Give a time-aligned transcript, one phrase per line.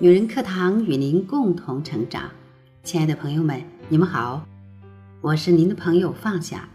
[0.00, 2.30] 女人课堂与您共同成长，
[2.84, 4.46] 亲爱的朋友们，你们好，
[5.20, 6.68] 我是您的朋友放下。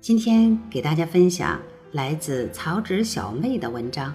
[0.00, 1.60] 今天给大家分享
[1.90, 4.14] 来自曹植小妹的文章：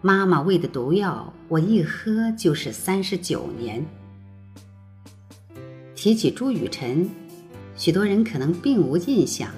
[0.00, 3.84] 妈妈喂的毒药，我一喝就是三十九年。
[5.96, 7.10] 提起朱雨辰，
[7.76, 9.50] 许多人可能并无印象，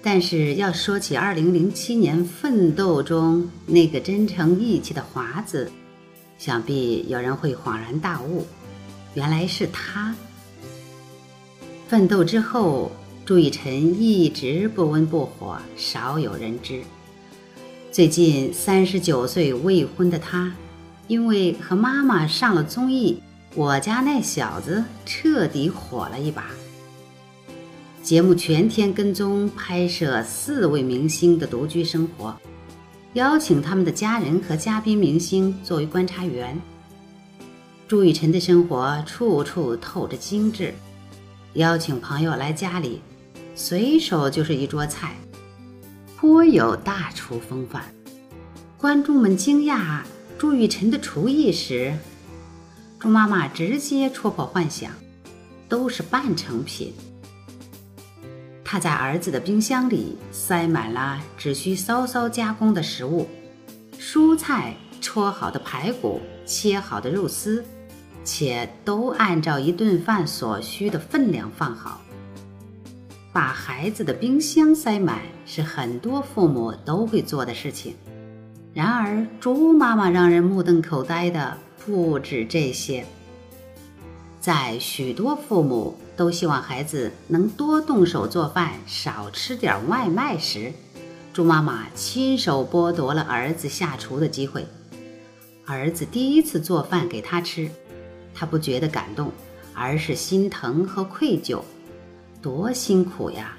[0.00, 5.68] 但是要说起二零零七年《奋斗》中那个真诚义气的华子。
[6.44, 8.44] 想必有人会恍然大悟，
[9.14, 10.12] 原来是他。
[11.86, 12.90] 奋斗之后，
[13.24, 16.82] 朱雨辰一直不温不火，少有人知。
[17.92, 20.52] 最近三十九岁未婚的他，
[21.06, 23.22] 因为和妈妈上了综艺，
[23.54, 26.46] 我家那小子彻底火了一把。
[28.02, 32.36] 节目全天跟踪拍摄四位明星的独居生活。
[33.14, 36.58] 邀请他们的家人和嘉宾明星作为观察员。
[37.86, 40.72] 朱雨辰的生活处处透着精致，
[41.54, 43.02] 邀请朋友来家里，
[43.54, 45.14] 随手就是一桌菜，
[46.16, 47.84] 颇有大厨风范。
[48.78, 50.00] 观众们惊讶
[50.38, 51.94] 朱雨辰的厨艺时，
[52.98, 54.90] 朱妈妈直接戳破幻想，
[55.68, 56.94] 都是半成品。
[58.72, 63.28] 他在儿子的冰箱里塞满了只需稍稍加工的食物，
[63.98, 67.62] 蔬菜、焯好的排骨、切好的肉丝，
[68.24, 72.00] 且都按照一顿饭所需的分量放好。
[73.30, 77.94] 把孩子的冰箱塞满是很多父母都会做的事情，
[78.72, 83.04] 然而猪妈妈让人目瞪口呆的不止这些。
[84.40, 90.72] 在许多父母都希望孩子能多动手做饭，少吃点外卖时，
[91.32, 94.66] 猪妈妈亲手剥夺了儿子下厨的机会。
[95.64, 97.70] 儿子第一次做饭给他吃，
[98.34, 99.32] 他不觉得感动，
[99.72, 101.60] 而是心疼和愧疚。
[102.42, 103.56] 多辛苦呀！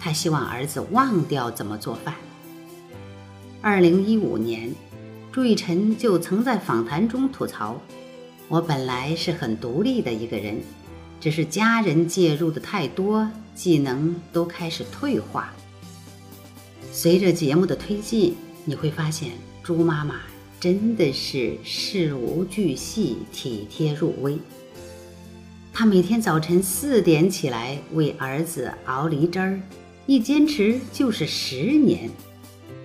[0.00, 2.14] 他希望儿子忘掉怎么做饭。
[3.62, 4.74] 二零一五年，
[5.32, 7.80] 朱雨辰就曾在访谈中吐槽。
[8.48, 10.60] 我本来是很独立的一个人，
[11.24, 15.54] 只是家人介入的太多，技能都开始退化。
[16.92, 18.34] 随着节目的推进，
[18.66, 19.30] 你会发现
[19.62, 20.16] 猪妈妈
[20.60, 24.36] 真的是事无巨细、体贴入微。
[25.72, 29.58] 她每天早晨四点起来为儿子熬梨汁儿，
[30.04, 32.10] 一坚持就是十年。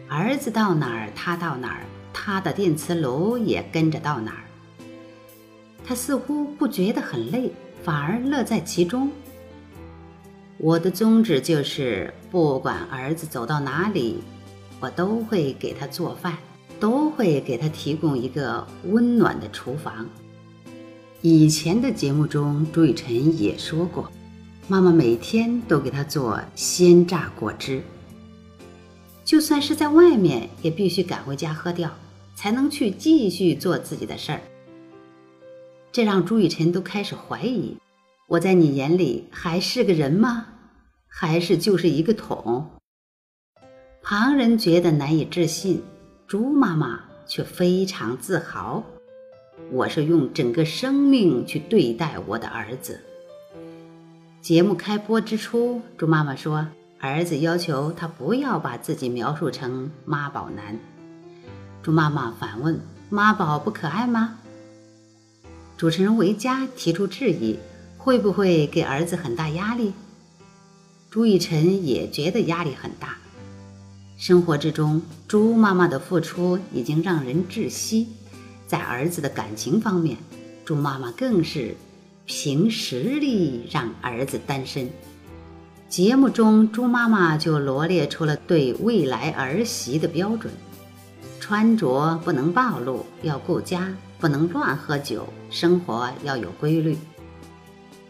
[0.07, 4.45] 儿子到哪儿，她到哪儿，她的电磁炉也跟着到哪儿。
[5.83, 7.51] 他似乎不觉得很累，
[7.83, 9.09] 反而乐在其中。
[10.57, 14.21] 我的宗旨就是，不管儿子走到哪里，
[14.79, 16.37] 我都会给他做饭，
[16.79, 20.05] 都会给他提供一个温暖的厨房。
[21.21, 24.11] 以前的节目中，朱雨辰也说过，
[24.67, 27.81] 妈妈每天都给他做鲜榨果汁，
[29.23, 31.89] 就算是在外面，也必须赶回家喝掉，
[32.35, 34.41] 才能去继续做自己的事儿。
[35.91, 37.77] 这让朱雨辰都开始怀疑：
[38.27, 40.45] 我在你眼里还是个人吗？
[41.07, 42.69] 还是就是一个桶？
[44.03, 45.81] 旁人觉得难以置信，
[46.27, 48.83] 朱妈妈却非常自豪：
[49.71, 53.01] 我是用整个生命去对待我的儿子。
[54.41, 56.67] 节目开播之初，朱妈妈说，
[56.99, 60.79] 儿子要求她不要把自己描述成妈宝男。
[61.81, 62.79] 朱妈妈反问：
[63.09, 64.38] 妈宝不可爱吗？
[65.79, 67.55] 主持人维嘉提出质疑：
[67.97, 69.93] 会不会给儿子很大压力？
[71.09, 73.15] 朱雨辰也觉得压力很大。
[74.17, 78.09] 生活之中，朱妈妈的付出已经让人窒息。
[78.67, 80.17] 在儿子的感情方面，
[80.65, 81.77] 朱妈妈更是
[82.25, 84.89] 凭实力让儿子单身。
[85.87, 90.51] 节目中，朱妈妈就罗列出了对未来儿媳的标准：
[91.49, 93.91] 穿着不能暴露，要顾家。
[94.19, 96.95] 不能乱喝酒，生活要有规律。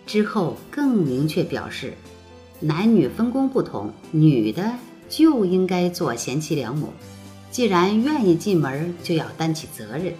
[0.05, 1.93] 之后更明确表示，
[2.59, 4.69] 男女分工不同，女的
[5.07, 6.89] 就应该做贤妻良母，
[7.49, 10.13] 既然愿意进门，就要担起责任。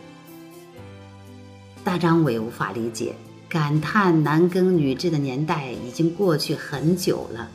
[1.84, 3.14] 大张伟无法理解，
[3.50, 7.50] 感叹男耕女织的年代已经过去很久了。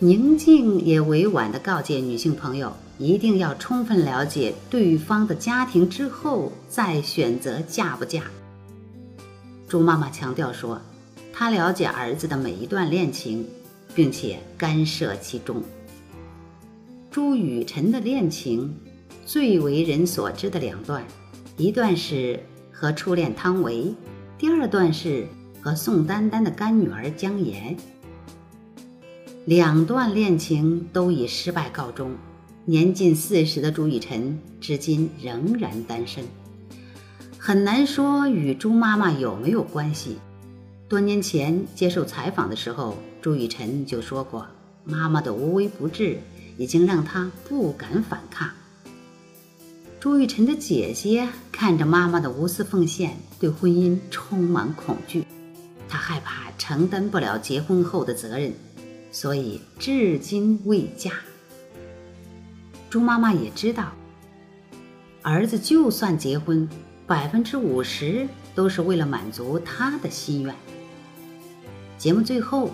[0.00, 2.72] 宁静也委婉地告诫女性朋友。
[2.98, 8.22] 一定要充分了解对方的家庭之后再选择嫁不嫁。
[9.68, 10.80] 朱妈妈强调说，
[11.32, 13.44] 她了解儿子的每一段恋情，
[13.94, 15.62] 并且干涉其中。
[17.10, 18.74] 朱雨辰的恋情
[19.26, 21.04] 最为人所知的两段，
[21.56, 22.38] 一段是
[22.70, 23.92] 和初恋汤唯，
[24.38, 25.26] 第二段是
[25.60, 27.76] 和宋丹丹的干女儿姜妍。
[29.46, 32.12] 两段恋情都以失败告终。
[32.66, 36.24] 年近四十的朱雨辰至今仍然单身，
[37.38, 40.16] 很难说与朱妈妈有没有关系。
[40.88, 44.46] 多年前接受采访的时候，朱雨辰就说过，
[44.82, 46.18] 妈妈的无微不至
[46.56, 48.48] 已经让他不敢反抗。
[50.00, 55.26] 朱雨辰的姐姐看着妈妈的无私奉献，对婚姻充满恐惧，
[55.86, 58.54] 她害怕承担不了结婚后的责任，
[59.12, 61.12] 所以至今未嫁。
[62.94, 63.90] 朱妈妈也知道，
[65.20, 66.68] 儿子就算结婚，
[67.08, 70.54] 百分之五十都是为了满足他的心愿。
[71.98, 72.70] 节目最后，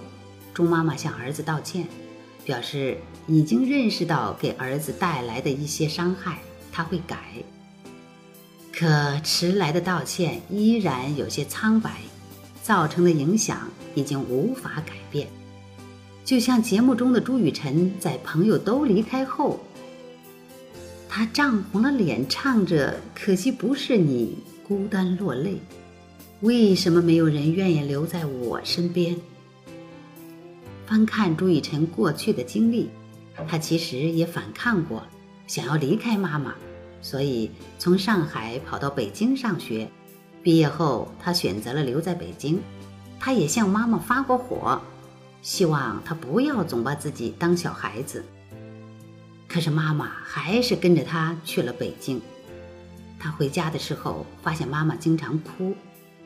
[0.53, 1.89] 朱妈妈向儿子道歉，
[2.45, 6.41] 表示已经认识到给儿子带来的一些伤害，
[6.71, 7.17] 他会改。
[8.71, 11.97] 可迟来的道歉依然有些苍白，
[12.63, 15.29] 造成的影响已经无法改变。
[16.27, 19.59] 就像节目中的朱雨辰在朋友都离开后。
[21.13, 25.61] 他涨红了脸，唱着“可惜不是你”，孤单落泪。
[26.41, 29.17] 为什么没有人愿意留在我身边？
[30.87, 32.89] 翻看朱雨辰过去的经历，
[33.49, 35.03] 他其实也反抗过，
[35.49, 36.55] 想要离开妈妈，
[37.03, 39.91] 所以从上海跑到北京上学。
[40.45, 42.61] 毕业后，他选择了留在北京。
[43.19, 44.81] 他也向妈妈发过火，
[45.43, 48.25] 希望她不要总把自己当小孩子。
[49.53, 52.23] 可是妈妈还是跟着他去了北京。
[53.19, 55.75] 他回家的时候，发现妈妈经常哭。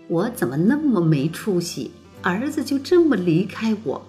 [0.08, 1.90] 我怎么那么没出息？
[2.20, 4.06] 儿子就这么离开我。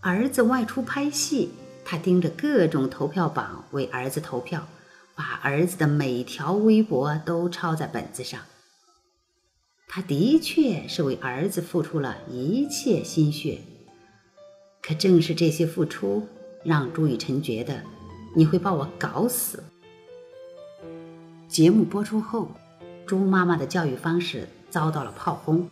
[0.00, 1.50] 儿子外出拍戏，
[1.84, 4.66] 他盯着各种投票榜为儿子投票，
[5.14, 8.40] 把儿子的每条微博都抄在本子上。
[9.86, 13.60] 他的确是为儿子付出了一切心血。
[14.82, 16.28] 可正是这些付出。
[16.64, 17.80] 让朱雨辰觉得
[18.34, 19.62] 你会把我搞死。
[21.46, 22.48] 节目播出后，
[23.06, 25.68] 朱妈妈的教育方式遭到了炮轰，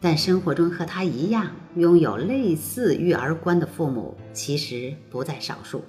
[0.00, 5.84] 但生活中和她一样拥有类似育儿观的父母其实不在少数。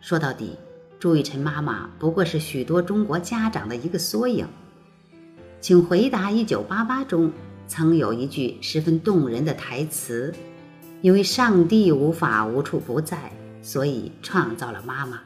[0.00, 0.56] 说到底，
[0.98, 4.46] 朱雨辰妈妈不过是许多中国家长的一个缩影。
[5.60, 7.32] 请回答：一九八八中
[7.66, 10.32] 曾有一句十分动人的台词。
[11.04, 13.30] 因为上帝无法无处不在，
[13.60, 15.20] 所以创造了妈妈。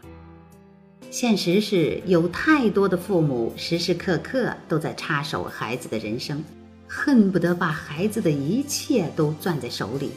[1.09, 6.43] 现实是有太多的父母时时刻刻都在插手孩子的人生，
[6.89, 10.11] 恨不得把孩子的一切都攥在手里。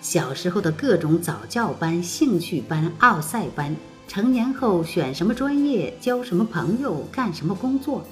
[0.00, 3.74] 小时候的各种早教班、兴趣班、奥赛班，
[4.06, 8.04] 成年后选什么专业、交什么朋友、干什么工作，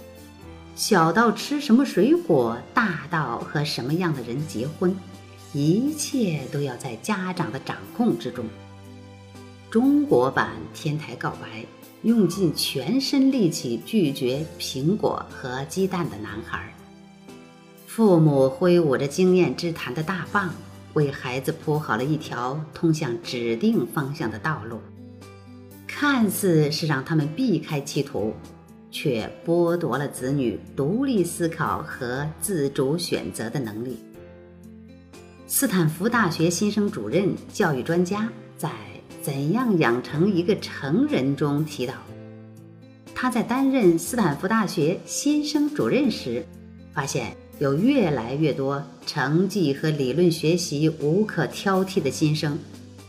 [0.74, 4.96] 小到吃什么水果，大到和什么样的人结婚。
[5.54, 8.44] 一切都要在家长的掌控之中。
[9.70, 11.62] 中国版《天台告白》，
[12.02, 16.74] 用尽全身力气拒绝苹果和鸡蛋的男孩。
[17.86, 20.52] 父母挥舞着经验之谈的大棒，
[20.94, 24.80] 为孩子铺好了一条通向指定方向的道路，
[25.86, 28.34] 看似是让他们避开歧途，
[28.90, 33.96] 却剥夺了子女独立思考和自主选择的能力。
[35.56, 38.68] 斯坦福大学新生主任、教育专家在
[39.22, 41.94] 《怎样养成一个成人》中提到，
[43.14, 46.44] 他在担任斯坦福大学新生主任时，
[46.92, 52.58] 发现有越来越多成绩和理论学习无可挑剔的新生，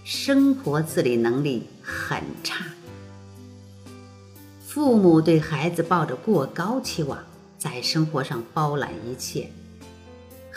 [0.03, 2.63] 生活自理能力很差。
[4.63, 7.17] 父母对孩子抱着过高期望，
[7.57, 9.49] 在生活上包揽一切。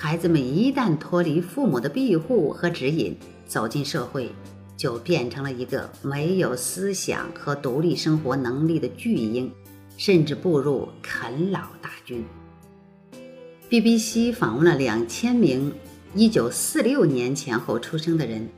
[0.01, 3.17] 孩子们一旦脱离父母的庇护和指引，
[3.49, 4.31] 走进社会，
[4.77, 9.51] 就变成了一个没有思想和独立生活能力的巨婴，
[9.97, 12.25] 甚至步入啃老大军。
[13.69, 15.73] BBC 访问了两千名
[16.15, 18.49] 1946年前后出生的人，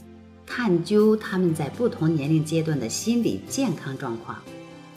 [0.46, 4.36] 探究他们在不同年龄阶段的心理健康状况，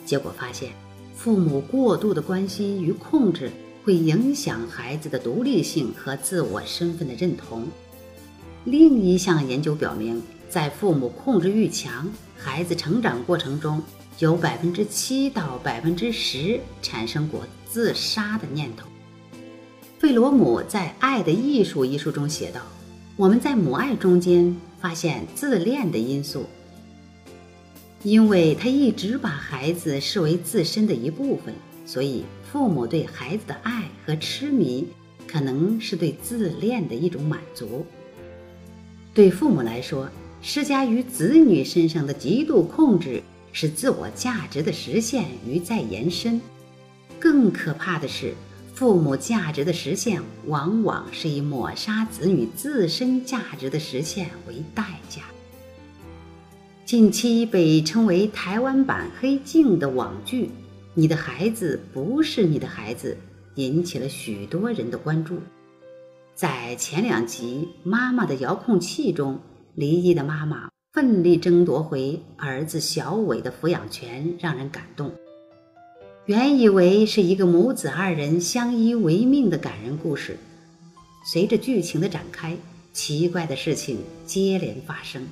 [0.05, 0.73] 结果发现，
[1.15, 3.49] 父母过度的关心与控制。
[3.83, 7.67] 会影响孩子的独立性和自我身份的认同。
[8.65, 13.83] 另一项研究表明，在父母控制欲强，孩子成长过程中
[14.19, 18.87] 有百分之七到百分之十产生过自杀的念头。
[19.99, 22.61] 费罗姆在《爱的艺术》一书中写道
[23.17, 26.45] ：“我们在母爱中间发现自恋的因素，
[28.03, 31.53] 因为他一直把孩子视为自身的一部分。”
[31.85, 32.23] 所以
[32.53, 34.85] 父母对孩子的爱和痴迷，
[35.27, 37.83] 可能是对自恋的一种满足。
[39.11, 40.07] 对父母来说，
[40.43, 46.39] 施加于子女身上的极度控制，是自我价值的实现与再延伸。
[47.19, 48.35] 更可怕的是，
[48.75, 55.23] 父母价值的实现，往往是以抹杀子女自身价值的实现为代价。
[56.85, 60.45] 近期被称为台湾版《黑镜》的网剧
[60.95, 63.17] 《你的孩子不是你的孩子》，
[63.59, 65.39] 引起了许多人的关注。
[66.35, 69.39] 在前两集《妈妈的遥控器》中，
[69.73, 75.11] 离异的妈妈奋力争夺回儿子小伟的抚养权，让人感动。
[76.27, 80.37] 原以为是一个母子二人相依为命的感人故事，
[81.25, 82.55] 随着剧情的展开，
[82.93, 83.97] 奇怪的事情
[84.27, 85.27] 接连发生。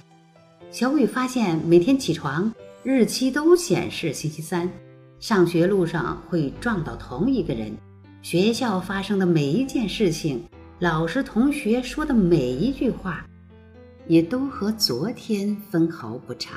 [0.72, 2.52] 小伟发现每天起床
[2.84, 4.68] 日期都显示星期三，
[5.22, 7.72] 上学路上会撞到同一个人，
[8.24, 10.44] 学校发生的每一件事情，
[10.80, 13.24] 老师同学说的每一句话，
[14.08, 16.56] 也都和昨天分毫不差。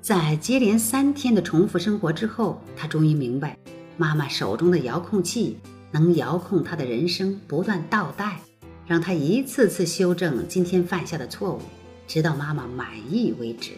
[0.00, 3.58] 在接连三天的重复生活之后，他终于明白，
[3.98, 5.58] 妈妈手中的遥控器
[5.90, 8.40] 能遥控他的人生不断倒带，
[8.86, 11.60] 让他一次次修正今天犯下的错误，
[12.06, 13.72] 直到妈妈满意为止。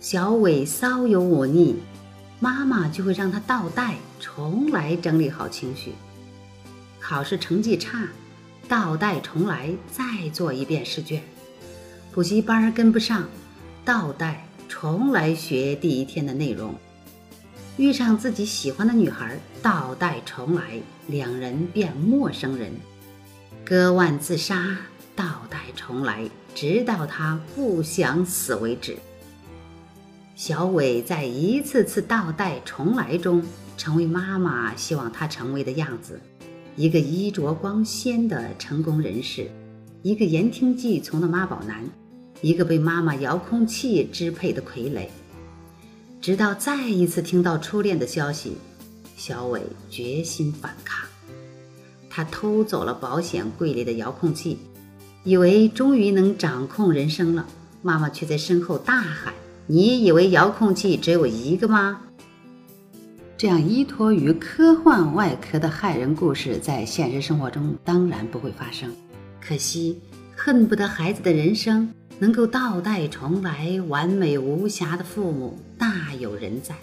[0.00, 1.76] 小伟稍有忤逆，
[2.40, 5.92] 妈妈就会让他倒带，重来整理好情绪。
[7.00, 8.08] 考试成绩差，
[8.68, 11.22] 倒带重来，再做一遍试卷。
[12.12, 13.24] 补习班跟不上，
[13.84, 14.44] 倒带。
[14.70, 16.74] 重来学第一天的内容，
[17.78, 20.62] 遇上自己喜欢的女孩，倒带重来，
[21.08, 22.70] 两人变陌生人，
[23.64, 24.76] 割腕自杀，
[25.16, 28.96] 倒带重来，直到他不想死为止。
[30.38, 33.42] 小伟在一次次倒带重来中，
[33.76, 36.20] 成为妈妈希望他成为的样子，
[36.76, 39.50] 一个衣着光鲜的成功人士，
[40.00, 41.84] 一个言听计从的妈宝男。
[42.40, 45.08] 一个被妈妈遥控器支配的傀儡，
[46.20, 48.52] 直到再一次听到初恋的消息，
[49.16, 51.04] 小伟决心反抗。
[52.08, 54.56] 他偷走了保险柜里的遥控器，
[55.24, 57.44] 以为终于能掌控人生了。
[57.82, 59.34] 妈妈却在身后大喊
[59.68, 62.00] ：“你以为遥控器只有一个吗？”
[63.38, 68.92] 这样依托于科幻外壳的害人故事，在现实生活中当然不会发生。
[69.40, 70.00] 可惜，
[70.36, 71.88] 恨不得孩子的人生。
[72.20, 76.74] 能够倒带重来、完美无瑕的父母大有人在。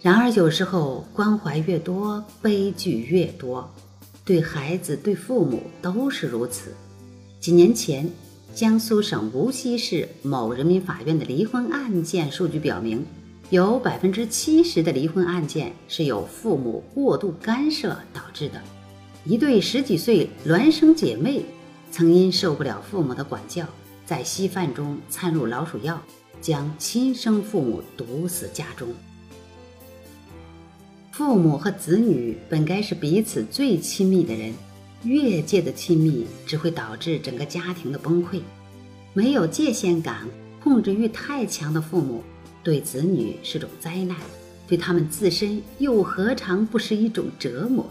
[0.00, 3.70] 然而，有时候关怀越多，悲剧越多，
[4.24, 6.72] 对孩子、对父母都是如此。
[7.38, 8.10] 几年前，
[8.58, 13.06] 江苏省无锡市某人民法院的离婚案件数据表明，
[13.50, 18.60] 有百分之七十的离婚案件是由父母过度干涉导致的。
[19.24, 21.44] 一对十几岁孪生姐妹。
[21.92, 23.64] 曾因受不了父母的管教，
[24.04, 26.02] 在稀饭中掺入老鼠药，
[26.40, 28.88] 将亲生父母毒死家中。
[31.12, 34.52] 父母和子女本该是彼此最亲密的人，
[35.04, 38.40] 越界的亲密只会导致整个家庭的崩溃。
[39.14, 40.28] 没有界限感、
[40.62, 42.22] 控制欲太强的父母，
[42.62, 44.16] 对子女是种灾难，
[44.66, 47.86] 对他们自身又何尝不是一种折磨？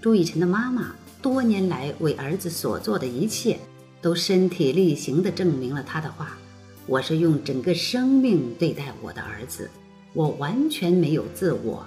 [0.00, 0.94] 朱雨辰的妈妈。
[1.22, 3.58] 多年来为儿子所做的一切，
[4.00, 6.38] 都身体力行地证明了他的话
[6.86, 9.68] ：“我是用整个生命对待我的儿子，
[10.12, 11.84] 我完全没有自我。”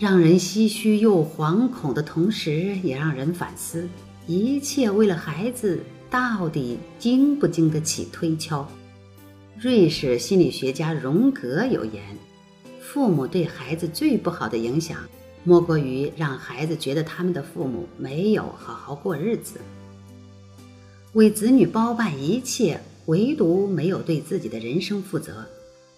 [0.00, 3.86] 让人唏嘘又惶恐的同时，也让人反思：
[4.26, 5.78] 一切为了孩子，
[6.08, 8.66] 到底经不经得起推敲？
[9.60, 12.02] 瑞士心理学家荣格有言
[12.80, 14.96] ：“父母对孩子最不好的影响。”
[15.44, 19.60] 莫过于让孩子觉得他们的父母没有好好过日子，
[21.12, 25.46] 为子女包办一切，唯独没有对自己的人生负责。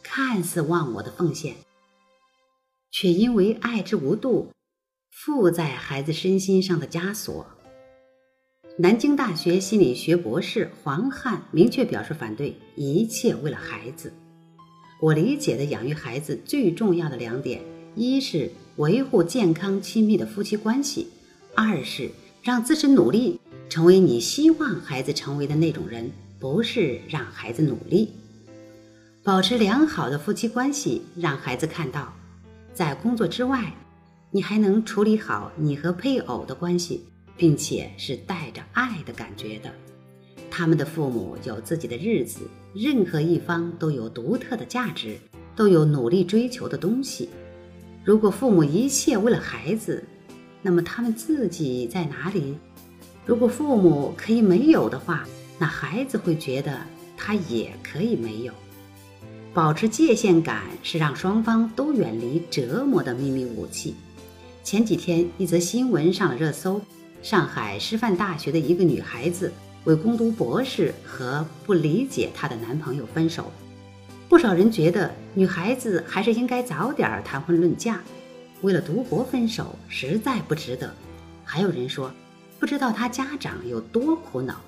[0.02, 1.54] 看似忘我的奉献，
[2.92, 4.52] 却因为爱之无度，
[5.10, 7.44] 附在孩子身心上的枷锁。
[8.78, 14.12] 南京大学心理学博士黄汉明确表示反对，一切为了孩子。
[15.00, 17.60] 我理解的养育孩子最重要的两点，
[17.96, 18.48] 一是。
[18.76, 21.06] 维护健康亲密的夫妻关系，
[21.54, 22.10] 二是
[22.42, 28.12] 让自身努力成为你希望孩子成为的那种人，不是让孩子努力。
[29.22, 32.14] 保持良好的夫妻关系，让孩子看到，
[32.74, 33.72] 在工作之外，
[34.30, 37.04] 你还能处理好你和配偶的关系，
[37.36, 39.70] 并且是带着爱的感觉的。
[40.50, 42.40] 他们的父母有自己的日子，
[42.74, 45.18] 任何一方都有独特的价值，
[45.54, 47.28] 都有努力追求的东西。
[48.04, 50.02] 如果父母一切为了孩子，
[50.62, 52.56] 那么他们自己在哪里？
[53.26, 55.24] 如果父母可以没有的话，
[55.58, 56.80] 那孩子会觉得
[57.16, 58.52] 他也可以没有。
[59.54, 63.94] 保持界限感是让双方都远离折磨的秘密武器。
[64.64, 66.80] 前几天，一则新闻上了热搜：
[67.22, 69.52] 上海师范大学的一个女孩子
[69.84, 73.52] 为攻读博士和不理解她的男朋友分手。
[74.26, 78.00] 不少人觉得女孩子还是应该早点谈婚论嫁。
[78.62, 80.94] 为了读博分手，实在不值得。
[81.44, 82.10] 还有人说，
[82.58, 84.58] 不知道她家长有多苦恼。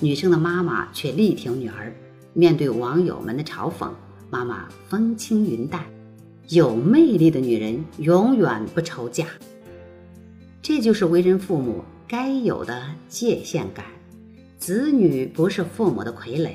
[0.00, 1.94] 女生的妈妈却力挺女儿。
[2.32, 3.90] 面对网友们的嘲讽，
[4.30, 5.84] 妈妈风轻云淡。
[6.48, 9.26] 有魅力的女人永远不愁嫁。
[10.62, 13.84] 这就是为人父母该有的界限感。
[14.58, 16.52] 子女不是父母的傀儡，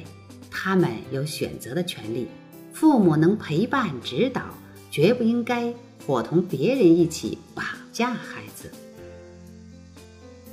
[0.49, 2.27] 他们有选择的权利。
[2.73, 4.43] 父母能陪伴指导，
[4.89, 5.73] 绝不应该。
[6.07, 7.63] 伙同别人一起绑
[7.93, 8.71] 架孩子，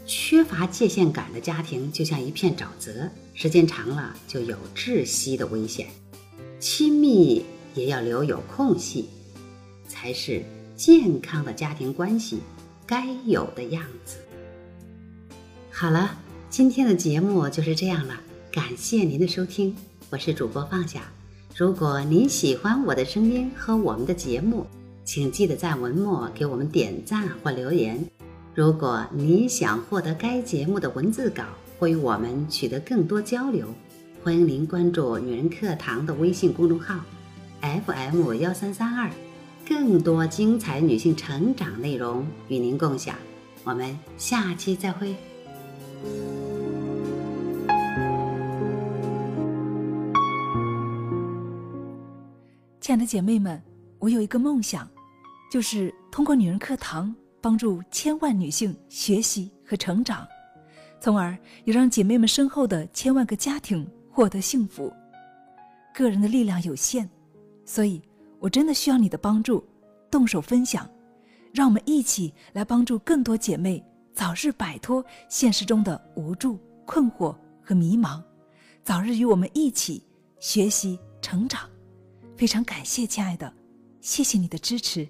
[0.05, 5.87] 缺乏界限感的家庭就像一片沼泽，时间长了就有窒息的危险。
[6.61, 9.09] 亲密也要留有空隙，
[9.87, 10.43] 才是
[10.77, 12.41] 健康的家庭关系
[12.85, 14.17] 该有的样子。
[15.71, 16.19] 好了，
[16.51, 19.77] 今天的节目就是这样了，感谢您的收听，
[20.11, 21.03] 我是主播放下。
[21.57, 24.67] 如果您喜欢我的声音和我们的节目，
[25.05, 28.05] 请记得在文末给我们点赞或留言。
[28.53, 31.45] 如果你想获得该节目的文字稿
[31.79, 33.69] 或与我们取得更多交流，
[34.25, 37.01] 欢迎您关注“女人课堂”的微信公众号
[37.63, 39.09] FM 幺三三二，
[39.67, 43.15] 更多精彩女性成长内容与您共享。
[43.63, 45.15] 我们下期再会。
[52.81, 53.63] 亲爱的姐妹们，
[54.01, 54.89] 我有一个梦想。
[55.51, 60.27] 就是通过女人课堂帮助千万女性学习和成长，
[61.01, 63.89] 从而也让姐妹们身后的千万个家庭
[64.19, 64.93] 获得幸福。
[65.95, 67.09] 个人的力量有限，
[67.65, 68.03] 所以
[68.41, 69.65] 我真的需要你的帮助，
[70.11, 70.91] 动手分享，
[71.55, 73.81] 让我们一起来帮助更多姐妹
[74.13, 78.21] 早日摆脱现实中的无助、困惑和迷茫，
[78.83, 80.05] 早日与我们一起
[80.41, 81.71] 学习成长。
[82.37, 83.55] 非常感谢，亲爱的，
[84.01, 85.09] 谢谢你的支持。